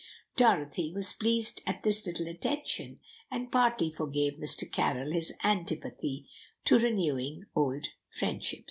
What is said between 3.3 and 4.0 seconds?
partly